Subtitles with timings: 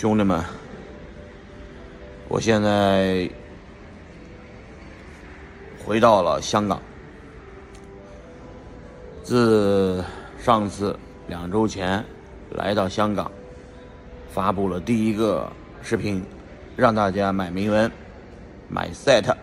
[0.00, 0.42] 兄弟们，
[2.26, 3.28] 我现在
[5.84, 6.80] 回到了香港。
[9.22, 10.02] 自
[10.38, 12.02] 上次两周前
[12.52, 13.30] 来到香港，
[14.30, 15.46] 发布了第一个
[15.82, 16.24] 视频，
[16.78, 17.92] 让大家买铭文、
[18.70, 19.36] 买 SET。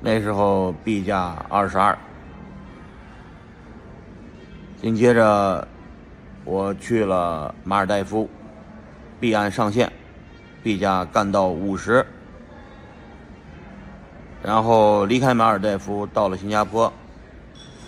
[0.00, 1.98] 那时候币价二十二。
[4.80, 5.68] 紧接着，
[6.46, 8.26] 我去了马尔代夫，
[9.18, 9.90] 币安上线，
[10.62, 12.04] 币价干到五十，
[14.42, 16.92] 然后离开马尔代夫到了新加坡，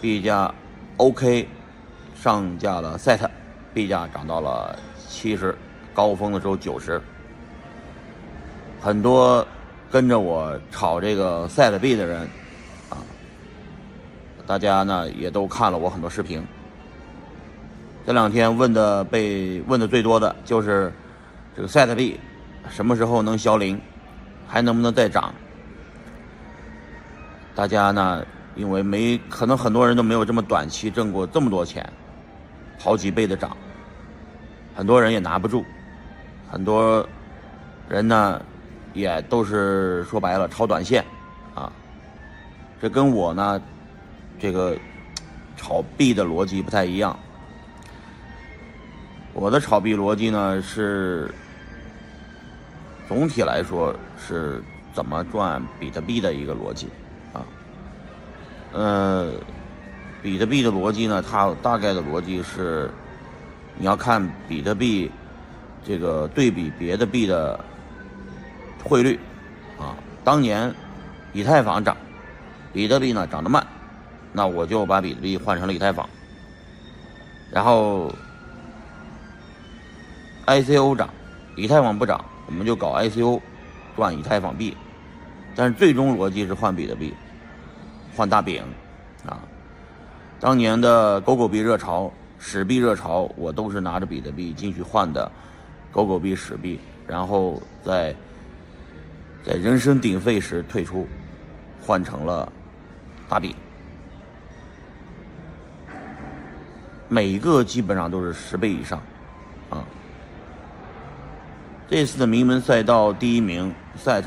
[0.00, 0.54] 币价
[0.98, 1.48] OK，
[2.14, 3.28] 上架了 SET，
[3.72, 5.56] 币价涨到了七十，
[5.94, 7.00] 高峰的时候九十，
[8.80, 9.46] 很多
[9.90, 12.20] 跟着我炒这个 SET 币的人
[12.90, 12.98] 啊，
[14.46, 16.46] 大家呢也都看了我很多视频。
[18.06, 20.92] 这两天问的被问的最多的就是
[21.56, 22.18] 这个 SET 币
[22.68, 23.80] 什么时候能消零，
[24.48, 25.32] 还能不能再涨？
[27.54, 31.88] 大家呢，因为没可能很多人都没有这么短期挣过这么多钱，
[32.78, 33.56] 好几倍的涨，
[34.74, 35.64] 很多人也拿不住，
[36.50, 37.08] 很多
[37.88, 38.42] 人呢
[38.92, 41.04] 也都是说白了炒短线
[41.54, 41.70] 啊，
[42.82, 43.62] 这跟我呢
[44.40, 44.76] 这个
[45.56, 47.16] 炒币的逻辑不太一样。
[49.32, 51.32] 我的炒币逻辑呢是，
[53.08, 56.88] 总体来说是怎么赚比特币的一个逻辑
[57.32, 57.44] 啊。
[58.72, 59.32] 呃，
[60.22, 62.90] 比特币的逻辑呢，它大概的逻辑是，
[63.76, 65.10] 你要看比特币
[65.84, 67.58] 这个对比别的币的
[68.82, 69.18] 汇率
[69.78, 69.94] 啊。
[70.24, 70.74] 当年
[71.32, 71.96] 以太坊涨，
[72.72, 73.66] 比特币呢涨得慢，
[74.32, 76.08] 那我就把比特币换成了以太坊，
[77.50, 78.12] 然后。
[80.46, 81.08] ICO 涨，
[81.56, 83.40] 以太坊不涨，我们就搞 ICO，
[83.96, 84.76] 赚以太坊币。
[85.56, 87.14] 但是最终逻辑是换比特币，
[88.16, 88.62] 换大饼，
[89.24, 89.38] 啊！
[90.40, 95.30] 当年的狗狗币热潮、史币热潮，我都是拿着比特币进去换的
[95.92, 98.14] 狗狗币、史币，然后在
[99.44, 101.06] 在人声鼎沸时退出，
[101.80, 102.52] 换成了
[103.28, 103.54] 大饼。
[107.08, 109.00] 每一个基本上都是十倍以上，
[109.70, 109.84] 啊！
[111.88, 113.72] 这次的名门赛道第一名
[114.02, 114.24] SET，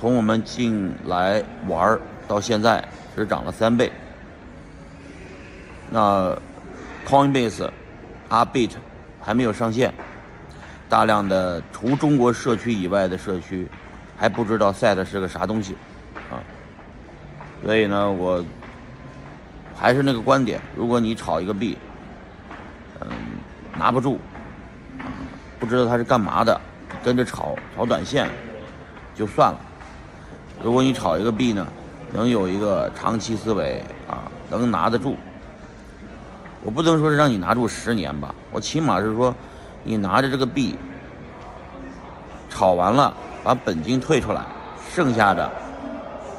[0.00, 3.90] 从我们进来玩到现在只涨了三倍。
[5.90, 6.36] 那
[7.06, 7.70] Coinbase、
[8.28, 8.76] a b i t
[9.20, 9.94] 还没有上线，
[10.88, 13.68] 大量的除中国社区以外的社区
[14.16, 15.76] 还不知道 SET 是个啥东西
[16.30, 16.42] 啊。
[17.62, 18.44] 所以呢，我
[19.76, 21.78] 还是那个观点：如果你炒一个币，
[23.00, 23.08] 嗯，
[23.78, 24.18] 拿不住。
[25.62, 26.60] 不知道他是干嘛的，
[27.04, 28.28] 跟着炒炒短线
[29.14, 29.60] 就算了。
[30.60, 31.64] 如果你炒一个币呢，
[32.12, 35.16] 能有一个长期思维啊，能拿得住。
[36.64, 39.32] 我不能说是让你拿住十年吧，我起码是说，
[39.84, 40.76] 你拿着这个币
[42.50, 43.14] 炒完了，
[43.44, 44.44] 把本金退出来，
[44.92, 45.48] 剩下的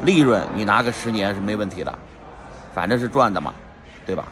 [0.02, 1.98] 利润你拿个十年是没问题的，
[2.74, 3.54] 反正是赚的嘛，
[4.06, 4.26] 对吧？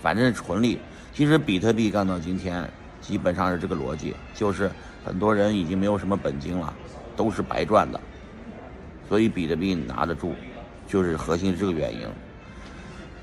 [0.00, 0.80] 反正是纯利。
[1.12, 2.64] 其实比特币干到今天。
[3.00, 4.70] 基本上是这个逻辑，就是
[5.04, 6.72] 很多人已经没有什么本金了，
[7.16, 8.00] 都是白赚的，
[9.08, 10.34] 所以比特币拿得住，
[10.88, 12.00] 就是核心是这个原因。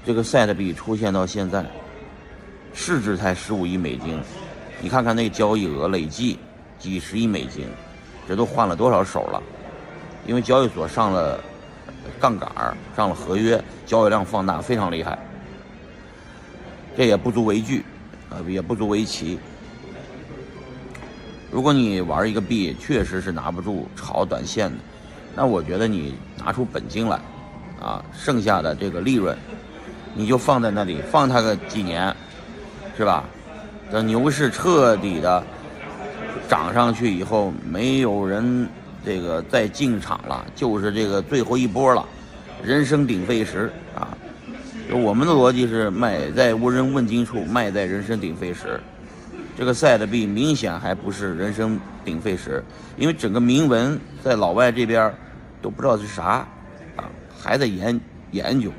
[0.05, 1.65] 这个 SET 币出现到现在，
[2.73, 4.19] 市值才十五亿美金，
[4.81, 6.37] 你看看那交易额累计
[6.77, 7.67] 几十亿美金，
[8.27, 9.41] 这都换了多少手了？
[10.25, 11.41] 因为交易所上了
[12.19, 15.17] 杠杆儿，上了合约，交易量放大非常厉害，
[16.95, 17.83] 这也不足为惧，
[18.29, 19.37] 啊，也不足为奇。
[21.53, 24.77] 如果你玩一个币确实是拿不住炒短线的，
[25.35, 27.19] 那我觉得你拿出本金来，
[27.79, 29.37] 啊，剩下的这个利润，
[30.15, 32.11] 你就放在那里放它个几年，
[32.97, 33.23] 是吧？
[33.91, 35.43] 等牛市彻底的
[36.49, 38.67] 涨上去以后，没有人
[39.05, 42.03] 这个再进场了，就是这个最后一波了，
[42.63, 44.17] 人声鼎沸时啊。
[44.91, 48.81] 我们的逻辑是买在无人问津处，卖在人声鼎沸时。
[49.55, 52.63] 这个赛的币明显还不是人声鼎沸时，
[52.97, 55.13] 因为整个铭文在老外这边
[55.61, 56.45] 都不知道是啥，
[56.95, 57.05] 啊，
[57.39, 57.99] 还在研
[58.31, 58.71] 研究。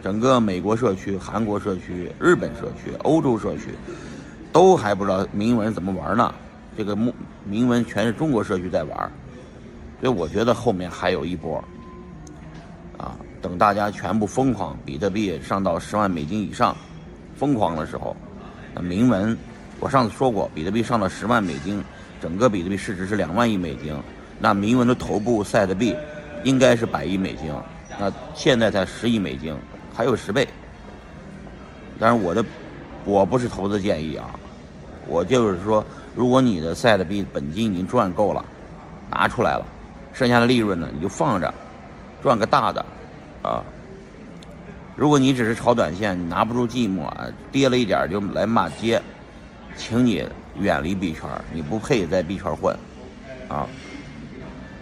[0.00, 3.74] 整个美国社区、韩国社区、日本社区、欧洲社区
[4.52, 6.32] 都还不知道铭文怎么玩呢。
[6.76, 7.12] 这个铭
[7.44, 8.96] 铭文全是中国社区在玩，
[10.00, 11.62] 所以我觉得后面还有一波，
[12.96, 16.76] 啊，等大家全部疯狂，比特币上到十万美金以上，
[17.36, 18.16] 疯狂的时候，
[18.72, 19.36] 那铭文。
[19.80, 21.82] 我上次说过，比特币上了十万美金，
[22.20, 23.96] 整个比特币市值是两万亿美金，
[24.38, 25.94] 那铭文的头部赛的币
[26.44, 27.52] 应该是百亿美金，
[27.98, 29.56] 那现在才十亿美金，
[29.94, 30.46] 还有十倍。
[31.98, 32.44] 但是我的
[33.04, 34.30] 我不是投资建议啊，
[35.06, 35.84] 我就是说，
[36.14, 38.44] 如果你的赛的币本金已经赚够了，
[39.10, 39.64] 拿出来了，
[40.12, 41.52] 剩下的利润呢你就放着，
[42.22, 42.84] 赚个大的，
[43.42, 43.62] 啊。
[44.96, 47.08] 如果你只是炒短线，你拿不住寂寞，
[47.52, 49.00] 跌了一点就来骂街，
[49.78, 50.28] 请你
[50.58, 51.22] 远离币圈，
[51.52, 52.76] 你不配在币圈混，
[53.48, 53.66] 啊！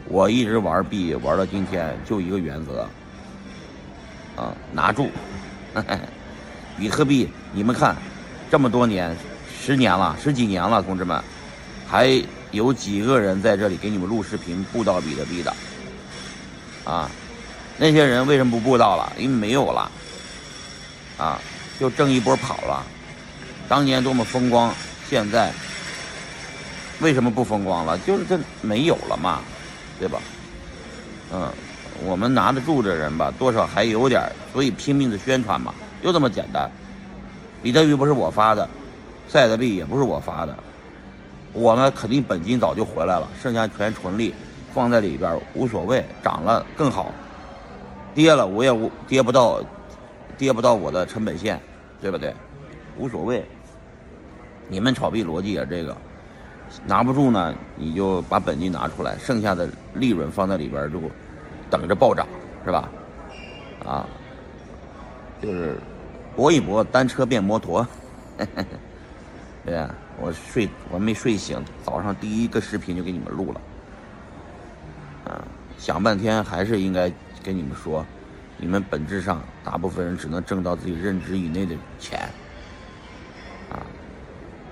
[0.09, 2.89] 我一直玩币玩到今天，就一个原则，
[4.35, 5.11] 啊，拿住。
[6.79, 7.95] 比特币，你们看，
[8.51, 9.15] 这么多年，
[9.61, 11.23] 十年了，十几年了，同志们，
[11.87, 12.21] 还
[12.51, 15.55] 有几个人在这里给你们录视频布道比特币的？
[16.85, 17.11] 啊，
[17.77, 19.13] 那些人为什么不布道了？
[19.19, 19.91] 因为没有了。
[21.19, 21.41] 啊，
[21.79, 22.85] 就挣一波跑了，
[23.69, 24.73] 当年多么风光，
[25.09, 25.53] 现在
[27.01, 27.99] 为什么不风光了？
[28.01, 29.41] 就是这没有了嘛，
[29.99, 30.21] 对吧？
[31.33, 31.51] 嗯，
[32.05, 34.23] 我们拿得住的人吧，多少还有点，
[34.53, 36.71] 所以拼命的宣传嘛，就这么简单。
[37.63, 38.69] 比特币不是我发的，
[39.29, 40.57] 赛德币也不是我发的，
[41.53, 44.35] 我呢肯定本金早就回来了，剩下全纯利
[44.75, 47.13] 放在里边无所谓，涨了更好，
[48.15, 49.61] 跌了我也无跌不到。
[50.39, 51.59] 跌不到我的成本线，
[51.99, 52.31] 对不对？
[52.99, 53.43] 无所谓。
[54.69, 55.97] 你们炒币逻辑也这个，
[56.87, 61.01] 拿不住呢，你就把本金拿出来，剩下的利润放在里边就
[61.71, 62.27] 等着暴涨，
[62.65, 62.89] 是吧？
[63.85, 64.07] 啊，
[65.41, 65.77] 就是
[66.35, 67.87] 搏一搏，单车变摩托。
[69.65, 73.61] 对呀，我睡我没睡醒，早上第一个视频就给你们录了。
[75.27, 75.43] 啊，
[75.79, 77.11] 想半天还是应该
[77.43, 78.05] 跟你们说。
[78.59, 82.29] 你们本质上，大部分人只能挣到自己认知以内的钱，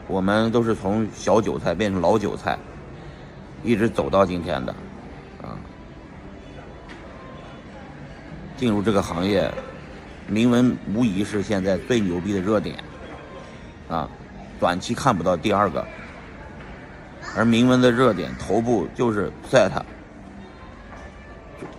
[0.06, 2.58] 我们都是从小韭菜变成老韭菜，
[3.62, 4.74] 一直走到今天的，
[5.42, 5.56] 啊，
[8.56, 9.50] 进入这个行业，
[10.28, 12.76] 铭文无疑是现在最牛逼的热点，
[13.88, 14.08] 啊，
[14.60, 15.86] 短期看不到第二个，
[17.34, 19.72] 而铭文的热点头部就是 set，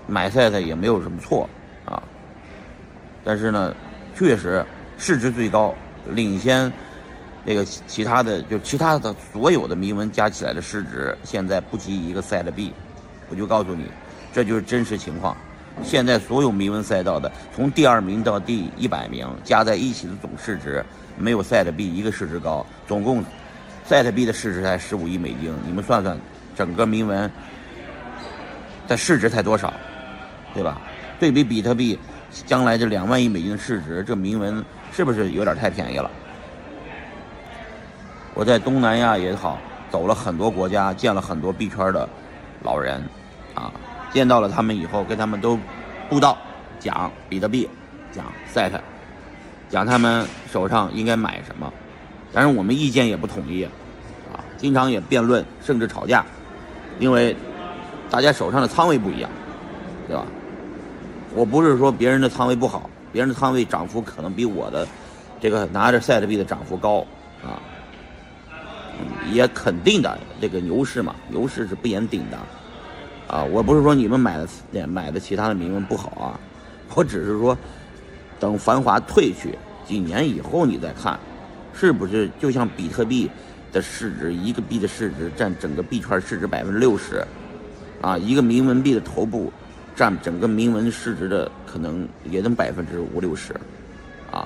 [0.08, 1.48] 买 set 也没有什么错。
[1.86, 2.02] 啊。
[3.24, 3.76] 但是呢，
[4.16, 4.66] 确实
[4.98, 5.74] 市值最高，
[6.10, 6.72] 领先
[7.46, 12.74] 那个其他的，就其他的所有的铭文加起来的市值，现在不及一个赛的币。
[13.30, 13.86] 我就告诉你，
[14.34, 15.38] 这就是真实情况。
[15.84, 20.84] 现在所有铭文赛道的，从第二名到第一百名加在一起的总市值，
[21.18, 22.66] 没有赛的币一个市值高。
[22.88, 23.24] 总共
[23.86, 26.18] 赛的币的市值才十五亿美金，你们算算，
[26.56, 27.30] 整个铭文
[28.88, 29.72] 的市值才多少，
[30.54, 30.82] 对吧？
[31.20, 32.00] 对比比特币。
[32.46, 36.12] 将来这两万亿美金的市值，这铭文是不是有点太便宜了？
[38.36, 39.58] 我在东南亚也好，
[39.90, 42.08] 走了很多国家，见了很多币圈的
[42.62, 43.02] 老人，
[43.54, 43.72] 啊，
[44.12, 45.58] 见到了他们以后，跟他们都
[46.10, 46.38] 布道，
[46.78, 47.68] 讲比特币，
[48.12, 48.72] 讲 set，
[49.70, 51.72] 讲他们手上应该买什么，
[52.34, 56.26] 但是我们意见也不统一，啊，经常也辩论，甚至吵架，
[57.00, 57.34] 因为
[58.10, 59.30] 大家手上的仓位不一样，
[60.10, 60.26] 对吧？
[61.34, 64.86] 我不是说别人的仓位不好，别人的仓位涨幅可能比我的
[65.40, 67.00] 这个拿着赛德币的涨幅高
[67.42, 67.60] 啊，
[69.32, 72.38] 也肯定的这个牛市嘛，牛市是不言顶的
[73.28, 73.44] 啊。
[73.44, 76.40] 我不是说你们买的买的其他的铭文不好啊，
[76.96, 77.58] 我只是说
[78.40, 81.20] 等繁华退去几年以后你再看，
[81.74, 83.30] 是不是就像比特币
[83.72, 87.26] 的市值，一个币的市值占整个币圈市值百分之六十
[88.02, 89.52] 啊，一个铭文币的头部。
[89.98, 93.54] 占整个铭文市值的可能也能百分之五六十，
[94.30, 94.46] 啊，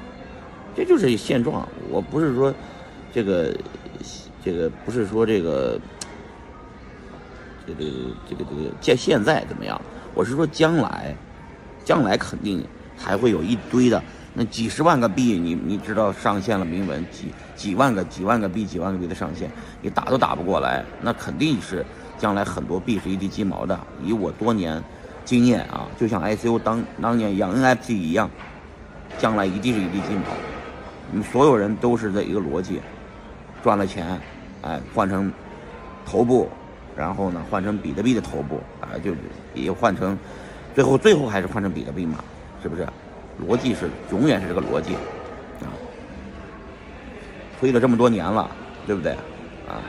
[0.76, 1.68] 这就是现状。
[1.90, 2.54] 我不是说
[3.12, 3.52] 这个
[4.44, 5.80] 这个不是说这个
[7.66, 7.86] 这个
[8.30, 9.80] 这个这个现现在怎么样？
[10.14, 11.16] 我是说将来，
[11.84, 12.66] 将来肯定
[12.98, 14.02] 还会有一堆的
[14.34, 19.50] 那几十万个币，你你知道上线了铭文几几万个几万个币几万个币的上线，
[19.82, 21.86] 你打都打不过来，那肯定是
[22.18, 23.80] 将来很多币是一地鸡毛的。
[24.04, 24.84] 以我多年。
[25.26, 28.28] 经验啊，就像 ICO 当当年养 NFT 一样，
[29.20, 30.24] 将来一定是一地鸡毛。
[31.12, 32.82] 你们所有人都是这一个逻辑，
[33.64, 34.20] 赚了钱，
[34.62, 35.32] 哎，换成
[36.06, 36.50] 头部，
[36.96, 39.14] 然后呢，换成比特币的头部，啊，就
[39.54, 40.18] 也换成，
[40.74, 42.24] 最后最后还是换成比特币嘛，
[42.62, 42.88] 是不是？
[43.42, 44.96] 逻辑是永远是这个逻辑
[45.62, 45.72] 啊，
[47.60, 48.50] 推了这么多年了，
[48.86, 49.14] 对不对？
[49.68, 49.80] 啊。